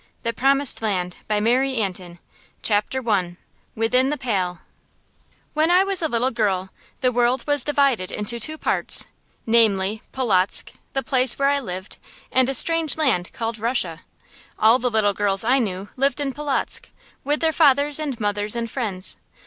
[0.23, 1.17] THE PROMISED LAND
[2.63, 3.37] CHAPTER I
[3.75, 4.61] WITHIN THE PALE
[5.53, 9.05] When I was a little girl, the world was divided into two parts;
[9.45, 11.99] namely, Polotzk, the place where I lived,
[12.31, 14.01] and a strange land called Russia.
[14.57, 16.89] All the little girls I knew lived in Polotzk,
[17.23, 19.17] with their fathers and mothers and friends.